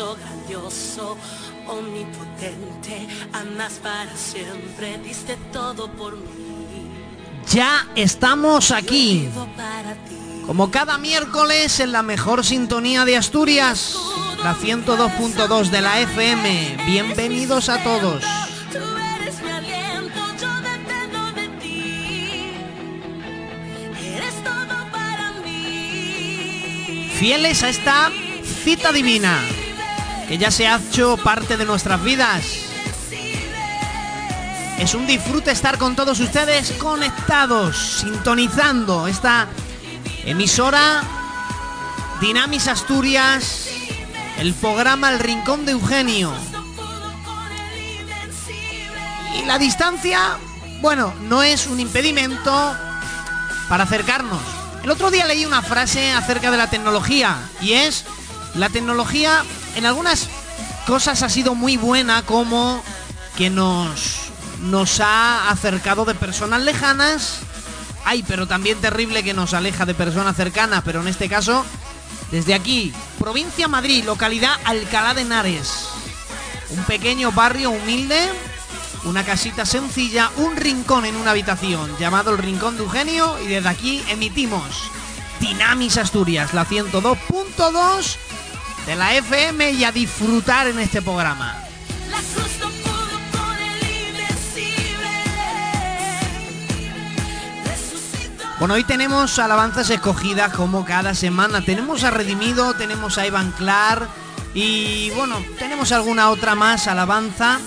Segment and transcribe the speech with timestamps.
[0.00, 1.16] Precioso, grandioso,
[1.68, 6.90] omnipotente, amas para siempre, diste todo por mí.
[7.52, 9.28] Ya estamos aquí,
[10.46, 13.96] como cada miércoles en la mejor sintonía de Asturias,
[14.42, 16.78] la 102.2 de la FM.
[16.86, 18.22] Bienvenidos a todos.
[27.18, 28.10] Fieles a esta
[28.64, 29.38] cita divina,
[30.30, 32.44] que ya se ha hecho parte de nuestras vidas.
[34.78, 39.48] Es un disfrute estar con todos ustedes conectados, sintonizando esta
[40.24, 41.02] emisora
[42.20, 43.70] Dinamis Asturias,
[44.38, 46.32] el programa El Rincón de Eugenio.
[49.36, 50.38] Y la distancia,
[50.80, 52.76] bueno, no es un impedimento
[53.68, 54.42] para acercarnos.
[54.84, 58.04] El otro día leí una frase acerca de la tecnología y es,
[58.54, 59.42] la tecnología
[59.76, 60.28] en algunas
[60.86, 62.82] cosas ha sido muy buena como
[63.36, 64.30] que nos,
[64.62, 67.40] nos ha acercado de personas lejanas.
[68.04, 71.64] Ay, pero también terrible que nos aleja de personas cercanas, pero en este caso,
[72.30, 75.88] desde aquí, provincia Madrid, localidad Alcalá de Henares.
[76.70, 78.18] Un pequeño barrio humilde,
[79.04, 83.68] una casita sencilla, un rincón en una habitación llamado el Rincón de Eugenio y desde
[83.68, 84.90] aquí emitimos
[85.40, 88.16] Dinamis Asturias, la 102.2
[88.90, 91.54] de la FM y a disfrutar en este programa.
[98.58, 101.64] Bueno, hoy tenemos alabanzas escogidas como cada semana.
[101.64, 104.08] Tenemos a Redimido, tenemos a Iván Clar
[104.54, 107.60] y bueno, tenemos alguna otra más alabanza.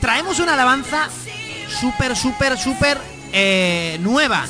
[0.00, 1.10] Traemos una alabanza
[1.68, 2.98] súper, súper, súper
[3.30, 4.46] eh, nueva.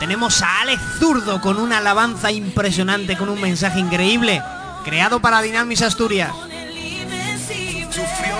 [0.00, 4.42] Tenemos a Alex Zurdo con una alabanza impresionante, con un mensaje increíble,
[4.82, 6.32] creado para Dinamis Asturias.
[7.90, 8.36] Sufrió,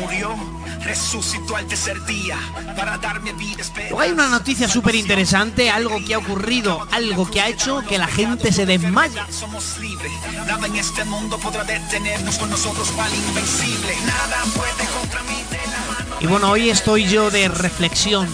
[0.00, 0.34] murió,
[0.80, 2.38] resucitó al tercer día
[2.76, 7.40] para darme vida Luego hay una noticia súper interesante, algo que ha ocurrido, algo que
[7.40, 9.26] ha hecho que la gente se desmaya.
[9.30, 10.12] Somos libres,
[10.46, 13.94] nada en este mundo podrá detenernos con nosotros el invencible.
[14.06, 15.36] Nada puede contra mí.
[16.18, 18.26] Y bueno, hoy estoy yo de reflexión.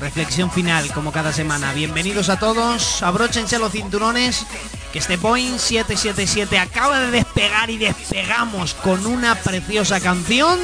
[0.00, 1.72] Reflexión final, como cada semana.
[1.72, 3.02] Bienvenidos a todos.
[3.04, 4.44] Abróchense los cinturones.
[4.92, 10.58] Que este Boeing 777 acaba de despegar y despegamos con una preciosa canción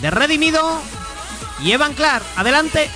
[0.00, 0.80] de Redimido
[1.62, 2.24] y Evan Clark.
[2.36, 2.90] Adelante.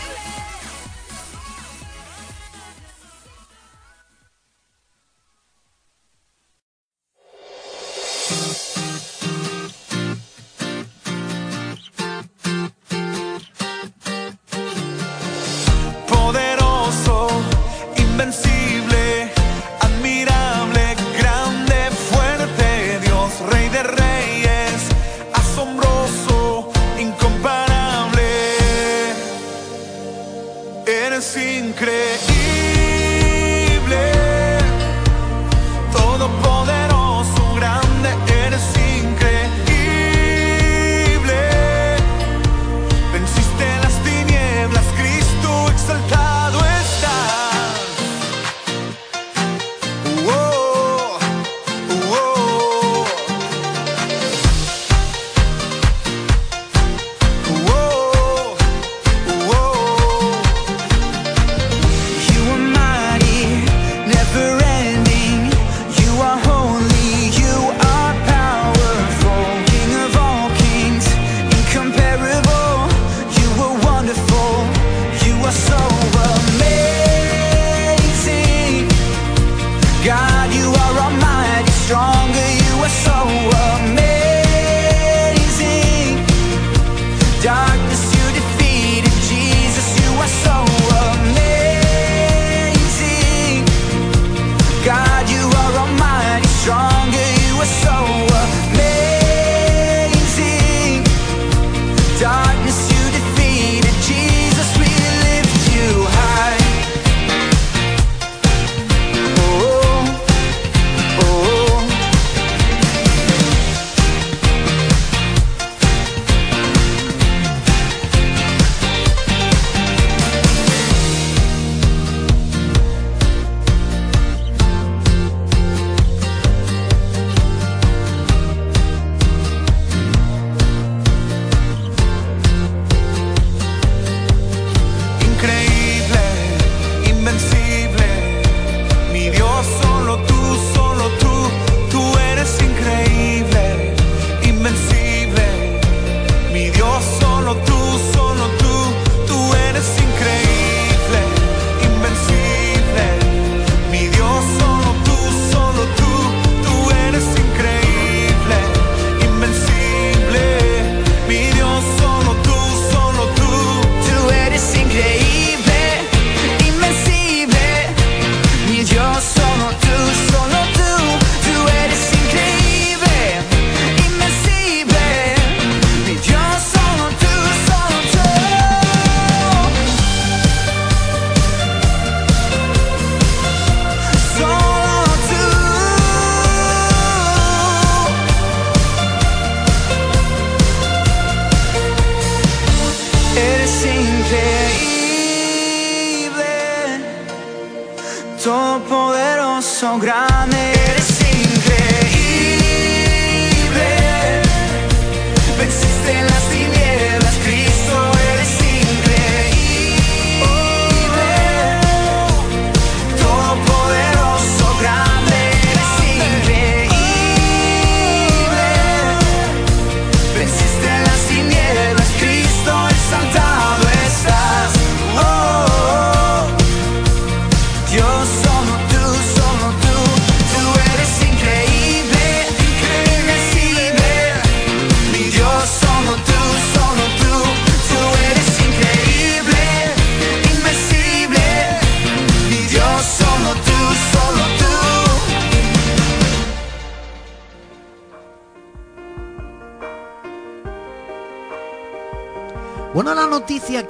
[31.49, 32.68] Increíble,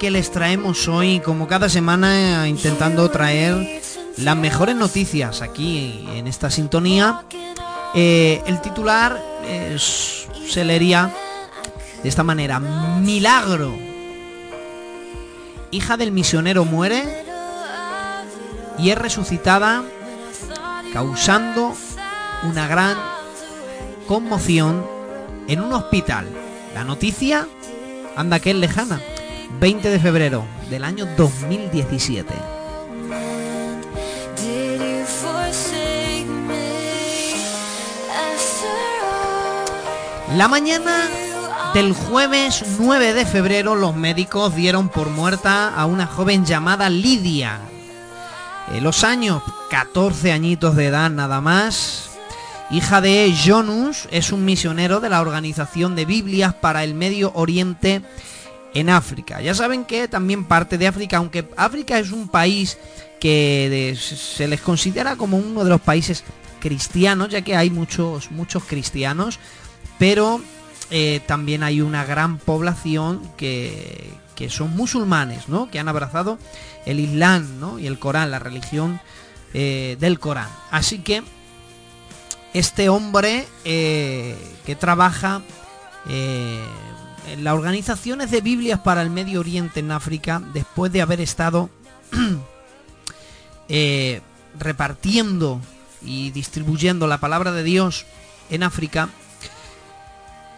[0.09, 3.81] les traemos hoy, como cada semana, eh, intentando traer
[4.17, 7.23] las mejores noticias aquí en esta sintonía.
[7.95, 11.11] eh, el titular es- se leería
[12.03, 13.75] de esta manera: Milagro.
[15.71, 17.03] Hija del misionero muere
[18.77, 19.83] y es resucitada,
[20.93, 21.75] causando
[22.43, 22.95] una gran
[24.07, 24.85] conmoción
[25.47, 26.27] en un hospital.
[26.75, 27.47] La noticia
[28.15, 29.01] anda que es lejana.
[29.59, 32.33] 20 de febrero del año 2017.
[34.37, 37.33] Did you forsake me
[38.09, 38.69] after
[40.31, 40.37] all?
[40.37, 41.09] La mañana
[41.73, 47.59] del jueves 9 de febrero los médicos dieron por muerta a una joven llamada Lidia.
[48.73, 52.05] En los años 14 añitos de edad nada más.
[52.71, 58.03] Hija de Jonus, es un misionero de la Organización de Biblias para el Medio Oriente
[58.73, 59.41] en África.
[59.41, 62.77] Ya saben que también parte de África, aunque África es un país
[63.19, 66.23] que se les considera como uno de los países
[66.59, 69.39] cristianos, ya que hay muchos, muchos cristianos,
[69.97, 70.41] pero
[70.91, 75.69] eh, también hay una gran población que, que son musulmanes, ¿no?
[75.69, 76.39] Que han abrazado
[76.85, 77.79] el Islam, ¿no?
[77.79, 79.01] Y el Corán, la religión
[79.53, 80.49] eh, del Corán.
[80.71, 81.23] Así que
[82.53, 85.41] este hombre eh, que trabaja
[87.29, 91.21] eh, en las organizaciones de Biblias para el Medio Oriente en África, después de haber
[91.21, 91.69] estado
[93.69, 94.21] eh,
[94.57, 95.61] repartiendo
[96.01, 98.05] y distribuyendo la palabra de Dios
[98.49, 99.09] en África,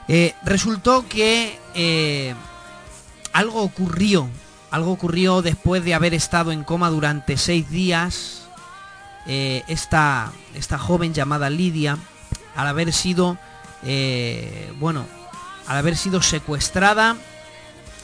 [0.07, 1.59] eh, resultó que
[3.33, 4.29] algo ocurrió,
[4.71, 8.47] algo ocurrió después de haber estado en coma durante seis días.
[9.25, 11.97] esta, esta joven llamada Lidia,
[12.55, 13.37] al haber sido,
[14.79, 15.05] bueno,
[15.67, 17.15] al haber sido secuestrada,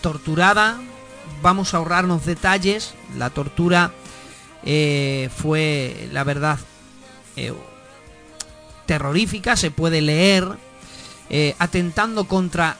[0.02, 0.80] torturada,
[1.42, 3.92] vamos a ahorrarnos detalles, la tortura
[4.64, 6.60] eh, fue, la verdad,
[7.36, 7.54] eh,
[8.86, 10.48] terrorífica, se puede leer,
[11.30, 12.78] eh, atentando contra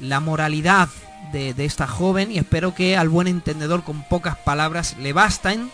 [0.00, 0.88] la moralidad
[1.32, 5.70] de esta joven y espero que al buen entendedor con pocas palabras le basten.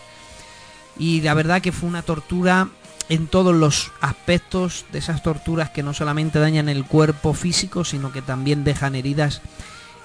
[0.97, 2.69] Y la verdad que fue una tortura
[3.09, 8.11] en todos los aspectos de esas torturas que no solamente dañan el cuerpo físico, sino
[8.11, 9.41] que también dejan heridas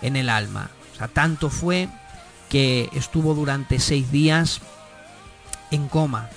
[0.02, 0.71] en el alma.
[0.92, 1.88] O sea, tanto fue
[2.49, 4.61] que estuvo durante seis días
[5.71, 6.28] en coma.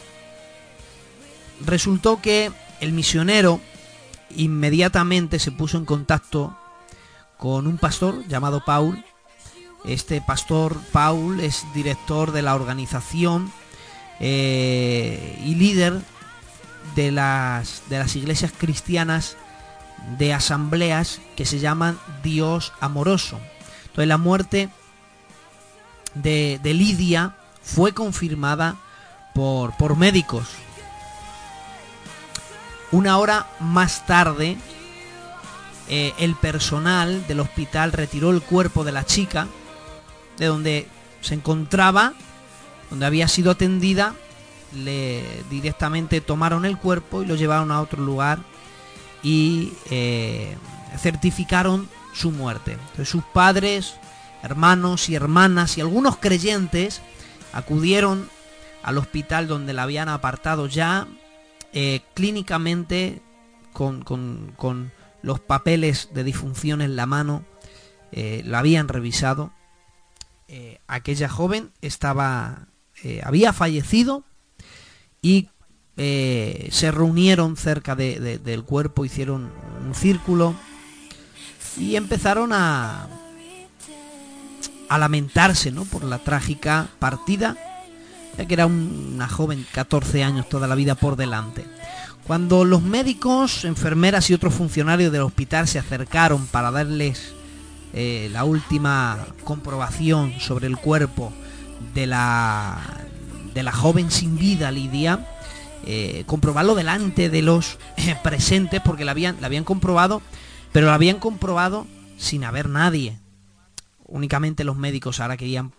[1.63, 3.61] Resultó que el misionero
[4.35, 6.57] inmediatamente se puso en contacto
[7.37, 9.03] con un pastor llamado Paul.
[9.83, 13.51] Este pastor Paul es director de la organización
[14.19, 16.01] eh, y líder
[16.95, 19.37] de las, de las iglesias cristianas
[20.17, 23.39] de asambleas que se llaman Dios amoroso.
[23.81, 24.69] Entonces la muerte
[26.13, 28.75] de, de Lidia fue confirmada
[29.33, 30.47] por, por médicos.
[32.91, 34.57] Una hora más tarde,
[35.89, 39.47] eh, el personal del hospital retiró el cuerpo de la chica
[40.37, 40.87] de donde
[41.21, 42.13] se encontraba,
[42.89, 44.15] donde había sido atendida,
[44.73, 48.39] le directamente tomaron el cuerpo y lo llevaron a otro lugar
[49.23, 50.55] y eh,
[50.97, 52.77] certificaron su muerte.
[53.03, 53.95] Sus padres,
[54.43, 57.01] hermanos y hermanas y algunos creyentes
[57.53, 58.29] acudieron
[58.83, 61.07] al hospital donde la habían apartado ya
[61.73, 63.21] eh, clínicamente
[63.73, 64.91] con, con- con
[65.21, 67.43] los papeles de disfunción en la mano,
[68.11, 69.51] eh, la habían revisado.
[70.47, 72.67] Eh, aquella joven estaba,
[73.23, 74.23] había fallecido
[75.25, 75.47] y
[75.97, 79.49] eh, se reunieron cerca de- de- del cuerpo, hicieron
[79.87, 80.53] un círculo
[81.79, 83.07] y empezaron a,
[84.99, 85.83] lamentarse ¿no?
[85.85, 87.57] por la trágica partida
[88.37, 91.65] ya que era un- una joven, 14 años, toda la vida por delante.
[92.27, 97.33] Cuando los médicos, enfermeras y otros funcionarios del hospital se acercaron para darles
[97.93, 101.31] eh, la última comprobación sobre el cuerpo
[101.93, 102.81] de la,
[103.55, 105.25] de la joven sin vida, Lidia,
[105.85, 110.21] eh, comprobarlo delante de los eh, presentes, porque la habían, la habían comprobado,
[110.73, 113.17] pero la habían comprobado sin haber nadie.
[114.05, 115.71] Únicamente los médicos ahora querían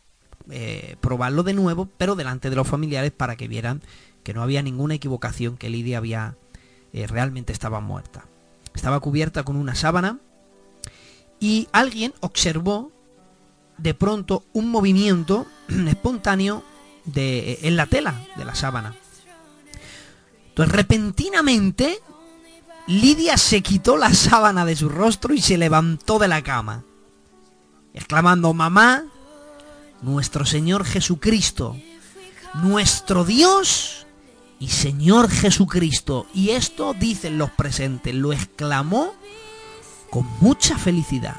[0.51, 3.83] eh, probarlo de nuevo, pero delante de los familiares para que vieran
[4.25, 6.35] que no había ninguna equivocación, que Lidia había
[6.93, 8.25] realmente estaba muerta.
[8.75, 10.19] Estaba cubierta con una sábana
[11.39, 12.91] y alguien observó
[13.77, 16.65] de pronto un movimiento espontáneo
[17.07, 18.95] de, en la tela de la sábana.
[20.49, 22.01] Entonces repentinamente
[22.87, 26.85] Lidia se quitó la sábana de su rostro y se levantó de la cama,
[27.93, 29.05] exclamando, mamá,
[30.03, 31.77] nuestro Señor Jesucristo,
[32.55, 34.07] nuestro Dios
[34.61, 36.27] y Señor Jesucristo.
[36.33, 39.15] Y esto, dicen los presentes, lo exclamó
[40.11, 41.37] con mucha felicidad.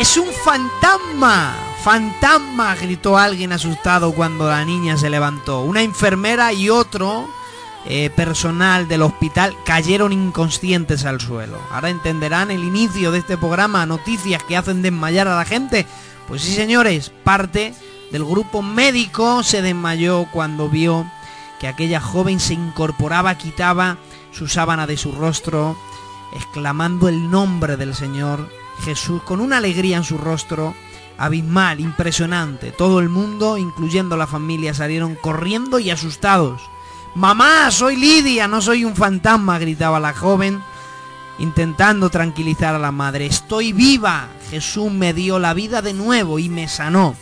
[0.00, 1.54] ¡Es un fantasma!
[1.84, 2.74] ¡Fantasma!
[2.74, 5.60] gritó alguien asustado cuando la niña se levantó.
[5.60, 7.28] Una enfermera y otro
[7.84, 11.58] eh, personal del hospital cayeron inconscientes al suelo.
[11.70, 15.84] Ahora entenderán el inicio de este programa, noticias que hacen desmayar a la gente.
[16.28, 17.74] Pues sí, señores, parte
[18.10, 21.04] del grupo médico se desmayó cuando vio
[21.60, 23.98] que aquella joven se incorporaba, quitaba
[24.32, 25.76] su sábana de su rostro,
[26.34, 30.74] exclamando el nombre del Señor Jesús con una alegría en su rostro
[31.18, 32.72] abismal, impresionante.
[32.72, 36.62] Todo el mundo, incluyendo la familia, salieron corriendo y asustados.
[37.14, 40.62] Mamá, soy Lidia, no soy un fantasma, gritaba la joven,
[41.38, 43.26] intentando tranquilizar a la madre.
[43.26, 44.28] Estoy viva.
[44.50, 47.14] Jesús me dio la vida de nuevo y me sanó.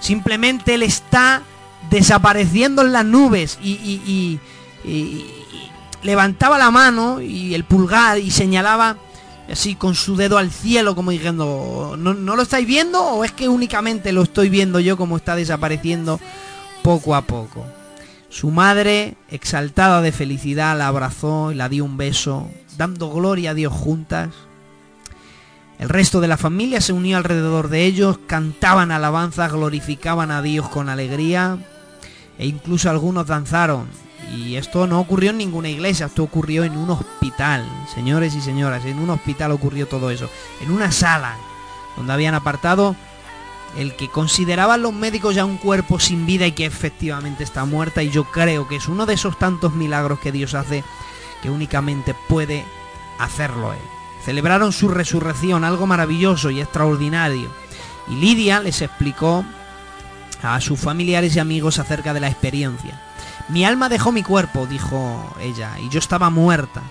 [0.00, 1.42] Simplemente Él está
[1.90, 4.40] desapareciendo en las nubes y, y-
[4.84, 5.30] y-
[6.02, 8.96] levantaba la mano y el pulgar y señalaba
[9.52, 13.32] así con su dedo al cielo como diciendo, ¿no, ¿no lo estáis viendo o es
[13.32, 16.18] que únicamente lo estoy viendo yo como está desapareciendo
[16.82, 17.64] poco a poco?
[18.30, 23.54] Su madre, exaltada de felicidad, la abrazó y la dio un beso, dando gloria a
[23.54, 24.30] Dios juntas.
[25.78, 30.66] El resto de la familia se unió alrededor de ellos, cantaban alabanzas, glorificaban a Dios
[30.70, 31.58] con alegría
[32.38, 33.86] e incluso algunos danzaron.
[34.32, 38.84] Y esto no ocurrió en ninguna iglesia, esto ocurrió en un hospital, señores y señoras,
[38.86, 40.30] en un hospital ocurrió todo eso,
[40.62, 41.36] en una sala
[41.96, 42.96] donde habían apartado
[43.76, 48.02] el que consideraban los médicos ya un cuerpo sin vida y que efectivamente está muerta
[48.02, 50.84] y yo creo que es uno de esos tantos milagros que Dios hace
[51.42, 52.64] que únicamente puede
[53.18, 53.78] hacerlo Él.
[54.24, 57.50] Celebraron su resurrección, algo maravilloso y extraordinario.
[58.08, 59.44] Y Lidia les explicó
[60.42, 63.00] a sus familiares y amigos acerca de la experiencia.
[63.48, 66.82] Mi alma dejó mi cuerpo, dijo ella, y yo estaba muerta.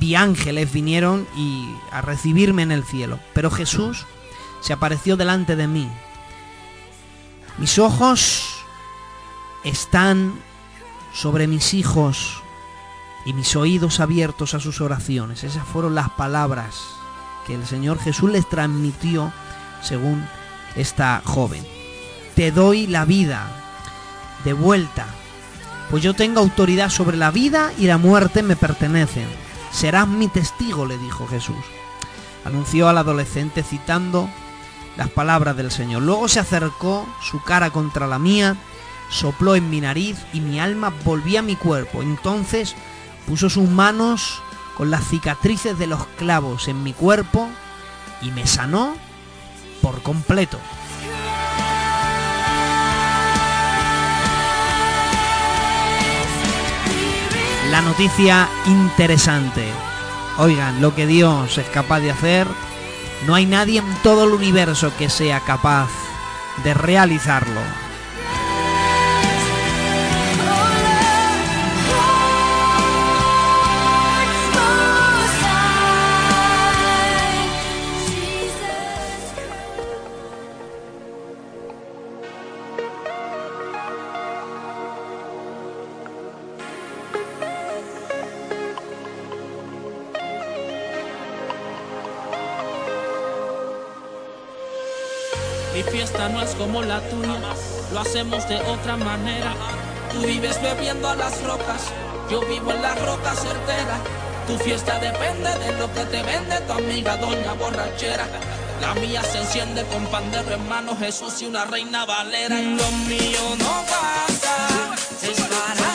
[0.00, 4.06] Vi ángeles vinieron y a recibirme en el cielo, pero Jesús
[4.60, 5.88] se apareció delante de mí.
[7.58, 8.64] Mis ojos
[9.62, 10.34] están
[11.12, 12.42] sobre mis hijos
[13.24, 15.44] y mis oídos abiertos a sus oraciones.
[15.44, 16.82] Esas fueron las palabras
[17.46, 19.32] que el Señor Jesús les transmitió
[19.82, 20.26] según
[20.76, 21.64] esta joven.
[22.34, 23.46] Te doy la vida
[24.44, 25.06] de vuelta,
[25.90, 29.26] pues yo tengo autoridad sobre la vida y la muerte me pertenecen.
[29.70, 31.56] Serás mi testigo, le dijo Jesús.
[32.44, 34.28] Anunció al adolescente citando
[34.96, 36.02] las palabras del Señor.
[36.02, 38.56] Luego se acercó su cara contra la mía,
[39.10, 42.02] sopló en mi nariz y mi alma volvía a mi cuerpo.
[42.02, 42.74] Entonces
[43.26, 44.42] puso sus manos
[44.76, 47.48] con las cicatrices de los clavos en mi cuerpo
[48.22, 48.94] y me sanó
[49.82, 50.58] por completo.
[57.74, 59.66] La noticia interesante.
[60.38, 62.46] Oigan, lo que Dios es capaz de hacer,
[63.26, 65.88] no hay nadie en todo el universo que sea capaz
[66.62, 67.60] de realizarlo.
[95.90, 97.38] Fiesta no es como la tuya,
[97.92, 99.54] lo hacemos de otra manera.
[100.12, 101.90] Tú vives bebiendo a las rocas,
[102.30, 103.98] yo vivo en la roca certera.
[104.46, 108.26] Tu fiesta depende de lo que te vende tu amiga doña borrachera.
[108.80, 112.60] La mía se enciende con pan de hermano Jesús y una reina valera.
[112.60, 115.93] Y lo mío no pasa, es para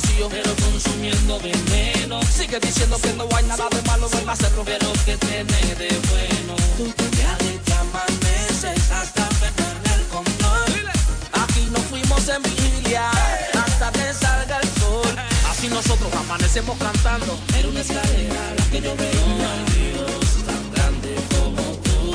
[0.00, 2.20] vacío, pero consumiendo veneno.
[2.22, 6.56] Sigue diciendo que no hay nada de malo en hacerlo, pero que tiene de bueno.
[6.76, 10.90] Tú te te amaneces hasta perder el control.
[11.32, 15.14] Aquí nos fuimos en vigilia hasta que salga el sol.
[15.50, 17.38] Así nosotros amanecemos cantando.
[17.58, 19.26] Era una escalera la que yo veo
[19.74, 21.59] Dios tan grande como.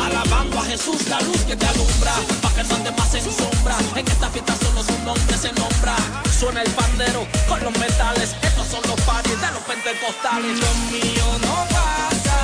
[0.05, 3.75] Alabando a Jesús, la luz que te alumbra, pa' que no andes más en sombra.
[3.95, 5.95] En esta fiesta solo su nombre se nombra.
[6.39, 8.35] Suena el pandero con los metales.
[8.43, 10.59] Estos son los paris de los pentecostales.
[10.59, 12.34] Lo mío no pasa,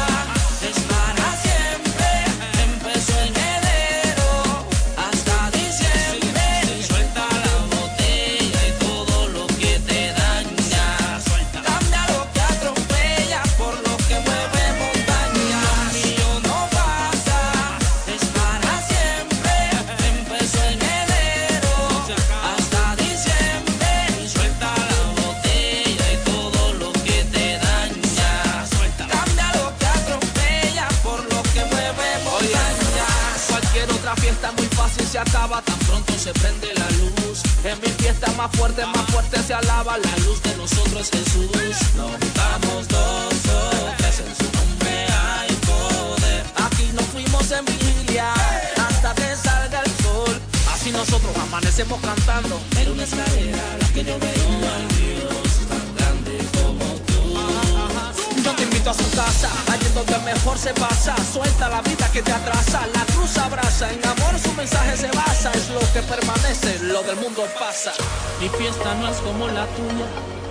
[60.62, 61.16] se pasa.
[61.34, 63.92] Suelta la vida que te atrasa, la cruz abraza.
[63.92, 67.92] En amor su mensaje se basa, es lo que permanece, lo del mundo pasa.
[68.40, 70.08] Mi fiesta no es como la tuya,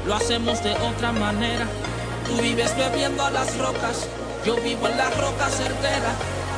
[0.07, 1.67] lo hacemos de otra manera.
[2.27, 4.09] Tú vives bebiendo a las rocas,
[4.45, 6.11] yo vivo en la roca certera.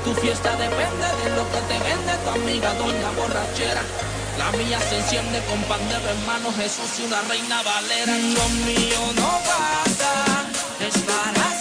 [0.05, 3.83] Tu fiesta depende de lo que te vende tu amiga doña borrachera.
[4.39, 8.17] La mía se enciende con pan de hermano Jesús y una reina valera.
[8.17, 10.49] Lo mío no pasa,
[10.81, 11.52] es para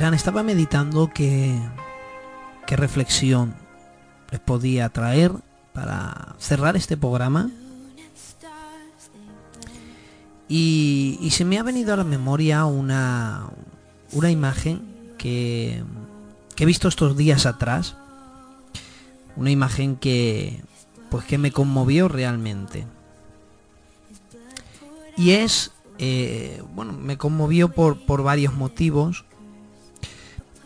[0.00, 1.60] Estaba meditando qué,
[2.66, 3.54] reflexión
[4.30, 5.30] les podía traer
[5.74, 7.50] para cerrar este programa.
[10.48, 13.50] Y, se me ha venido a la memoria una,
[14.12, 14.80] una imagen
[15.18, 15.84] que,
[16.56, 17.94] que he visto estos días atrás.
[19.36, 20.62] Una imagen que,
[21.10, 22.86] pues que me conmovió realmente.
[25.18, 29.26] Y es, eh, bueno, me conmovió por, por varios motivos.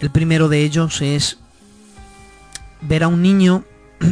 [0.04, 1.38] El primero de ellos es
[2.82, 3.64] ver a un niño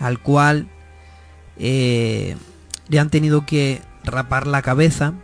[0.00, 0.68] al cual
[1.56, 2.36] eh,
[2.88, 5.14] le han tenido que rapar la cabeza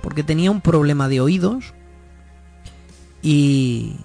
[0.00, 1.74] porque tenía un problema de oídos
[3.20, 3.96] y,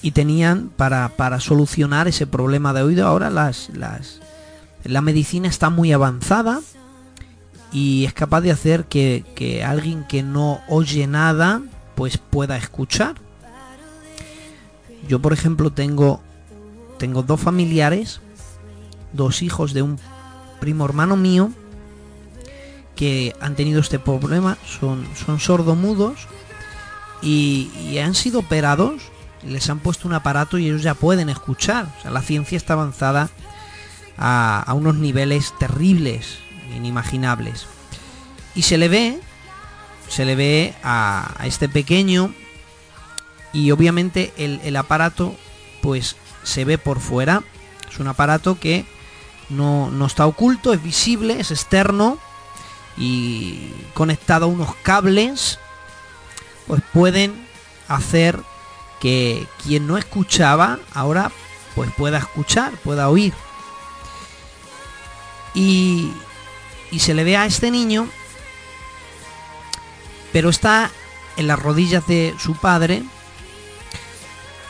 [0.00, 4.22] y tenían para, para solucionar ese problema de oído ahora las, las
[4.84, 6.62] la medicina está muy avanzada
[7.72, 11.60] y es capaz de hacer que, que alguien que no oye nada
[11.94, 13.16] pues pueda escuchar.
[15.08, 16.20] Yo por ejemplo tengo
[16.98, 18.20] tengo dos familiares,
[19.12, 19.98] dos hijos de un
[20.60, 21.50] primo hermano mío
[22.94, 26.28] que han tenido este problema, son, son sordomudos
[27.20, 29.02] y, han sido operados
[29.44, 31.88] les han puesto un aparato y ellos ya pueden escuchar.
[31.98, 33.28] O sea, la ciencia está avanzada
[34.16, 36.38] a unos niveles terribles,
[36.76, 37.66] inimaginables.
[38.54, 39.20] Y se le ve,
[40.08, 42.34] se le ve a, este pequeño
[43.52, 45.34] y obviamente el, el aparato
[45.80, 47.42] pues se ve por fuera.
[47.90, 48.86] Es un aparato que
[49.48, 52.18] no, no está oculto, es visible, es externo
[52.96, 55.58] y conectado a unos cables
[56.66, 57.46] pues pueden
[57.88, 58.38] hacer
[59.00, 61.32] que quien no escuchaba ahora
[61.74, 63.32] pues pueda escuchar, pueda oír.
[65.54, 66.12] Y,
[66.90, 68.08] y se le ve a este niño,
[70.32, 70.90] pero está
[71.36, 73.02] en las rodillas de su padre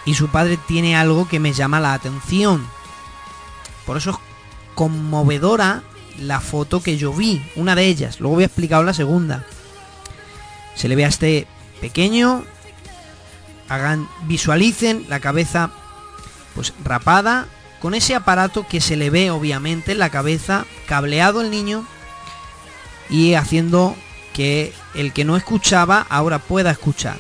[0.04, 2.66] y su padre tiene algo que me llama la atención.
[3.86, 4.16] Por eso es
[4.74, 5.82] conmovedora
[6.18, 8.20] la foto que yo vi, una de ellas.
[8.20, 9.44] Luego voy a explicar la segunda.
[10.74, 11.46] Se le ve a este
[11.80, 12.44] pequeño,
[13.68, 15.70] hagan, visualicen la cabeza
[16.54, 17.46] pues rapada
[17.80, 21.84] con ese aparato que se le ve obviamente en la cabeza, cableado el niño
[23.10, 23.96] y haciendo
[24.32, 27.18] que el que no escuchaba ahora pueda escuchar.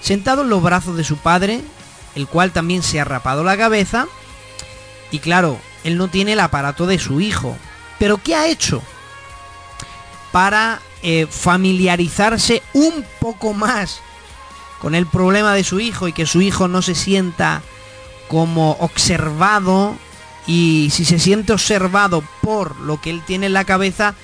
[0.00, 1.60] Sentado en los brazos de su padre,
[2.14, 4.06] el cual también se ha rapado la cabeza
[5.10, 7.56] y claro, él no tiene el aparato de su hijo.
[7.98, 8.82] Pero ¿qué ha hecho?
[10.32, 14.00] Para eh, familiarizarse un poco más
[14.80, 17.62] con el problema de su hijo y que su hijo no se sienta
[18.28, 19.96] como observado
[20.46, 24.14] y si se siente observado por lo que él tiene en la cabeza,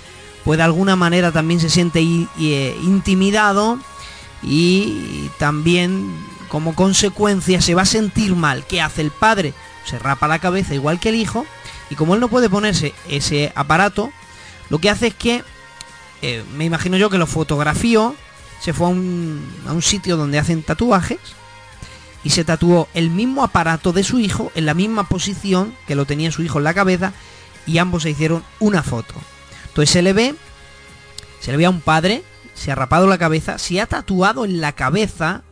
[0.46, 3.80] pues de alguna manera también se siente eh, intimidado
[4.44, 6.08] y también
[6.46, 8.64] como consecuencia se va a sentir mal.
[8.64, 9.54] ¿Qué hace el padre?
[9.86, 11.44] Se rapa la cabeza igual que el hijo
[11.90, 14.12] y como él no puede ponerse ese aparato,
[14.70, 15.42] lo que hace es que,
[16.22, 18.14] eh, me imagino yo que lo fotografió,
[18.60, 21.18] se fue a un sitio donde hacen tatuajes
[22.22, 26.04] y se tatuó el mismo aparato de su hijo en la misma posición que lo
[26.04, 27.12] tenía su hijo en la cabeza
[27.66, 29.14] y ambos se hicieron una foto.
[29.76, 30.34] Entonces se le ve,
[31.40, 32.22] se le ve a un padre,
[32.54, 35.42] se ha rapado la cabeza, se ha tatuado en la cabeza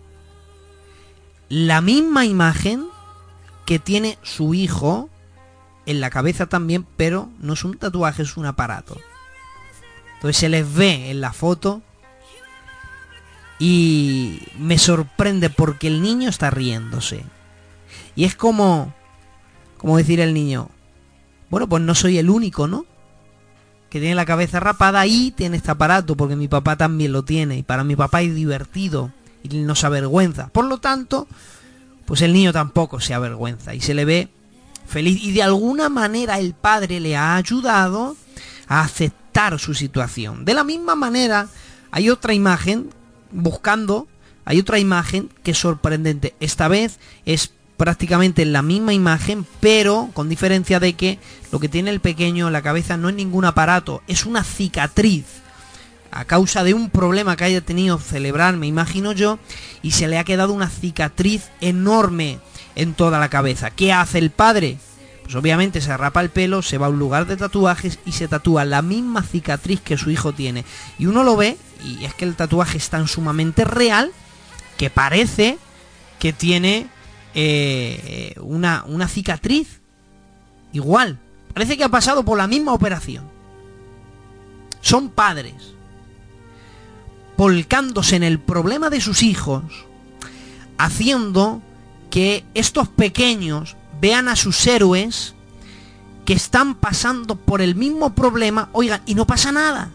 [1.50, 2.86] la misma imagen
[3.66, 5.10] que tiene su hijo
[5.84, 8.96] en la cabeza también, pero no es un tatuaje, es un aparato.
[10.14, 11.82] Entonces se les ve en la foto
[13.58, 17.26] y me sorprende porque el niño está riéndose.
[18.16, 18.94] Y es como
[19.76, 20.70] como decir el niño,
[21.50, 22.86] bueno, pues no soy el único, ¿no?
[23.94, 27.58] Que tiene la cabeza rapada y tiene este aparato porque mi papá también lo tiene
[27.58, 29.12] y para mi papá es divertido
[29.44, 30.48] y no se avergüenza.
[30.48, 31.28] Por lo tanto,
[32.04, 34.30] pues el niño tampoco se avergüenza y se le ve
[34.84, 38.16] feliz y de alguna manera el padre le ha ayudado
[38.66, 40.44] a aceptar su situación.
[40.44, 41.46] De la misma manera,
[41.92, 42.90] hay otra imagen
[43.30, 44.08] buscando,
[44.44, 46.34] hay otra imagen que es sorprendente.
[46.40, 51.18] Esta vez es prácticamente la misma imagen, pero con diferencia de que
[51.50, 55.24] lo que tiene el pequeño en la cabeza no es ningún aparato, es una cicatriz
[56.14, 59.40] a causa de un problema que haya tenido cerebral, me imagino yo,
[59.82, 62.38] y se le ha quedado una cicatriz enorme
[62.76, 63.70] en toda la cabeza.
[63.70, 64.78] ¿Qué hace el padre?
[65.24, 68.28] Pues obviamente se rapa el pelo, se va a un lugar de tatuajes y se
[68.28, 70.64] tatúa la misma cicatriz que su hijo tiene.
[71.00, 74.12] Y uno lo ve, y es que el tatuaje es tan sumamente real
[74.76, 75.58] que parece
[76.20, 76.86] que tiene
[77.34, 79.80] eh, una, una cicatriz
[80.72, 81.18] igual.
[81.52, 83.24] Parece que ha pasado por la misma operación.
[84.80, 85.74] Son padres
[87.36, 89.64] volcándose en el problema de sus hijos,
[90.78, 91.62] haciendo
[92.10, 95.34] que estos pequeños vean a sus héroes
[96.24, 99.90] que están pasando por el mismo problema, oigan, y no pasa nada.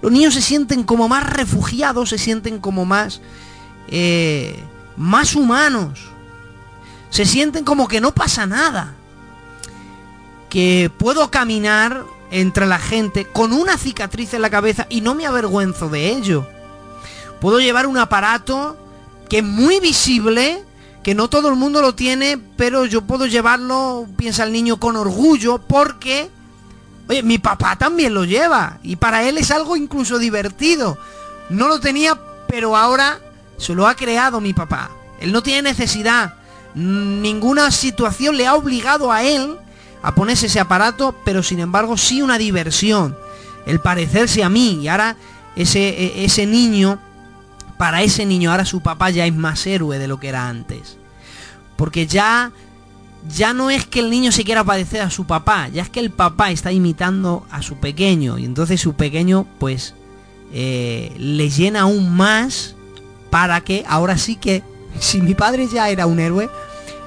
[0.00, 3.20] Los niños se sienten como más refugiados, se sienten como más,
[3.88, 4.58] eh,
[4.96, 6.00] más humanos.
[7.12, 8.94] Se sienten como que no pasa nada.
[10.48, 15.26] Que puedo caminar entre la gente con una cicatriz en la cabeza y no me
[15.26, 16.48] avergüenzo de ello.
[17.38, 18.78] Puedo llevar un aparato
[19.28, 20.64] que es muy visible,
[21.02, 24.96] que no todo el mundo lo tiene, pero yo puedo llevarlo, piensa el niño, con
[24.96, 26.30] orgullo, porque,
[27.10, 30.96] oye, mi papá también lo lleva, y para él es algo incluso divertido.
[31.50, 33.20] No lo tenía, pero ahora
[33.58, 34.90] se lo ha creado mi papá.
[35.20, 36.36] Él no tiene necesidad,
[36.74, 39.56] ninguna situación le ha obligado a él
[40.02, 43.16] a ponerse ese aparato, pero sin embargo sí una diversión,
[43.66, 45.16] el parecerse a mí, y ahora
[45.54, 46.98] ese, ese niño
[47.78, 50.98] para ese niño ahora su papá ya es más héroe de lo que era antes.
[51.76, 52.52] Porque ya
[53.28, 56.00] ya no es que el niño se quiera parecer a su papá, ya es que
[56.00, 59.94] el papá está imitando a su pequeño y entonces su pequeño pues
[60.52, 62.74] eh, le llena aún más
[63.30, 64.62] para que ahora sí que
[64.98, 66.48] Si mi padre ya era un héroe,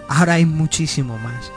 [0.08, 1.52] ahora es muchísimo más.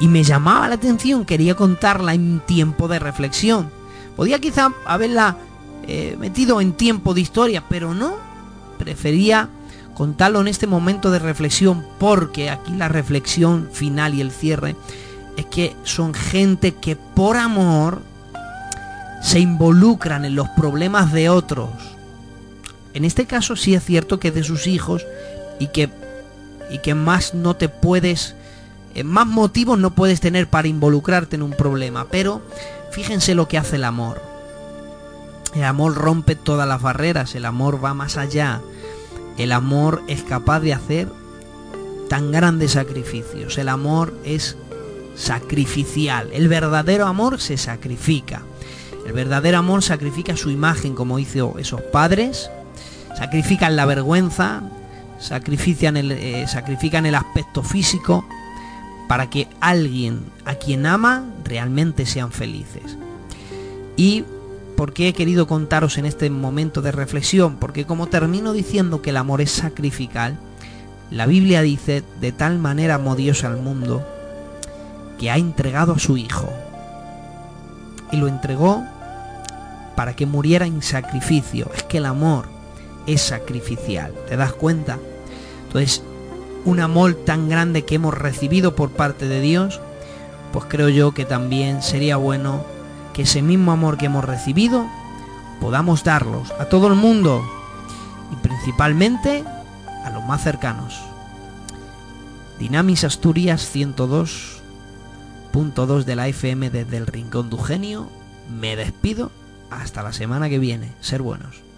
[0.00, 3.70] Y me llamaba la atención, quería contarla en tiempo de reflexión.
[4.16, 5.36] Podía quizá haberla
[5.86, 8.14] eh, metido en tiempo de historia, pero no.
[8.78, 9.48] Prefería
[9.94, 14.74] contarlo en este momento de reflexión porque aquí la reflexión final y el cierre
[15.36, 18.02] es que son gente que por amor
[19.22, 21.68] se involucran en los problemas de otros.
[22.94, 25.06] En este caso sí es cierto que de sus hijos
[25.58, 25.90] y que,
[26.70, 28.34] y que más no te puedes,
[28.94, 32.06] eh, más motivos no puedes tener para involucrarte en un problema.
[32.10, 32.42] Pero
[32.90, 34.22] fíjense lo que hace el amor.
[35.54, 38.60] El amor rompe todas las barreras, el amor va más allá.
[39.36, 41.08] El amor es capaz de hacer
[42.08, 43.56] tan grandes sacrificios.
[43.58, 44.56] El amor es
[45.16, 46.28] sacrificial.
[46.32, 48.42] El verdadero amor se sacrifica.
[49.06, 52.50] El verdadero amor sacrifica su imagen, como hizo esos padres.
[53.16, 54.62] Sacrifican la vergüenza,
[55.18, 58.24] sacrifican el, eh, sacrifican el aspecto físico
[59.08, 62.96] para que alguien a quien ama realmente sean felices.
[63.96, 64.24] Y
[64.76, 67.56] ¿por qué he querido contaros en este momento de reflexión?
[67.56, 70.38] Porque como termino diciendo que el amor es sacrificial,
[71.10, 74.06] la Biblia dice, de tal manera amó Dios al mundo,
[75.18, 76.48] que ha entregado a su Hijo.
[78.12, 78.84] Y lo entregó
[79.96, 81.70] para que muriera en sacrificio.
[81.74, 82.59] Es que el amor
[83.06, 84.12] es sacrificial.
[84.28, 84.98] ¿Te das cuenta?
[85.66, 86.02] Entonces,
[86.64, 89.80] un amor tan grande que hemos recibido por parte de Dios,
[90.52, 92.64] pues creo yo que también sería bueno
[93.12, 94.86] que ese mismo amor que hemos recibido
[95.60, 97.42] podamos darlos a todo el mundo
[98.32, 99.44] y principalmente
[100.04, 100.98] a los más cercanos.
[102.58, 108.10] Dinamis Asturias 102.2 de la FM desde el Rincón de.
[108.50, 109.32] Me despido
[109.70, 110.92] hasta la semana que viene.
[111.00, 111.69] Ser buenos.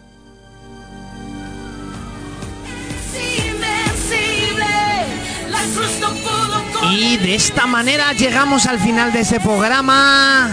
[6.90, 10.50] Y de esta manera llegamos al final de ese programa,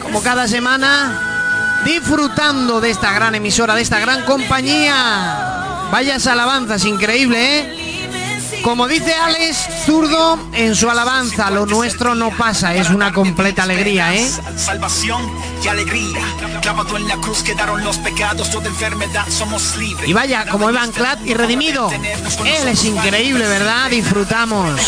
[0.00, 5.88] como cada semana, disfrutando de esta gran emisora, de esta gran compañía.
[5.90, 7.81] Vayas alabanzas, increíble, ¿eh?
[8.62, 14.14] Como dice Alex Zurdo en su alabanza, lo nuestro no pasa, es una completa alegría,
[14.14, 14.30] ¿eh?
[14.56, 15.20] Salvación
[15.64, 16.20] y alegría.
[16.60, 20.08] Clavado en la cruz quedaron los pecados, toda enfermedad somos libres.
[20.08, 21.90] Y vaya, como Evan Clad y redimido.
[21.90, 23.90] Él es increíble, ¿verdad?
[23.90, 24.80] Disfrutamos.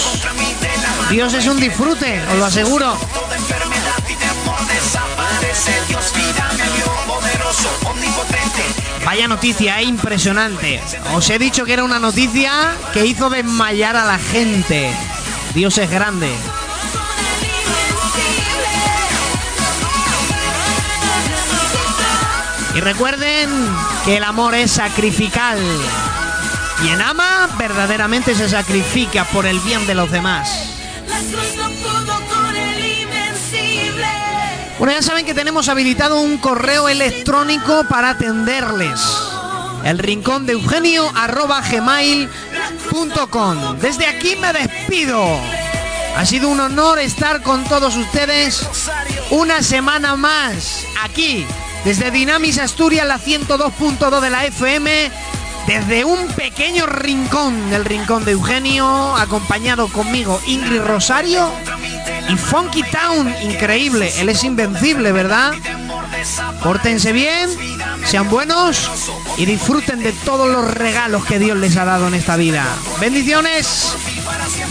[1.10, 2.96] Dios es un disfrute, os lo aseguro.
[3.12, 5.72] Toda enfermedad y temor desaparece.
[5.88, 6.12] Dios
[9.05, 10.81] Vaya noticia, eh, impresionante.
[11.14, 14.90] Os he dicho que era una noticia que hizo desmayar a la gente.
[15.55, 16.31] Dios es grande.
[22.74, 23.50] Y recuerden
[24.05, 25.59] que el amor es sacrificial.
[26.81, 30.48] Quien ama verdaderamente se sacrifica por el bien de los demás.
[34.85, 39.01] Bueno, ya saben que tenemos habilitado un correo electrónico para atenderles.
[39.83, 42.29] El rincón de Eugenio arroba gmail.com.
[43.79, 45.40] Desde aquí me despido.
[46.18, 48.68] Ha sido un honor estar con todos ustedes
[49.31, 51.47] una semana más aquí,
[51.87, 55.11] desde Dinamis Asturias, la 102.2 de la FM,
[55.66, 61.51] desde un pequeño rincón del rincón de Eugenio, acompañado conmigo Ingrid Rosario
[62.28, 65.52] y Funky Town, increíble, él es invencible, ¿verdad?
[66.62, 67.50] Pórtense bien,
[68.04, 68.90] sean buenos
[69.37, 72.64] y disfruten de todos los regalos que Dios les ha dado en esta vida.
[73.00, 73.94] Bendiciones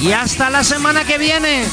[0.01, 1.65] y hasta la semana que viene.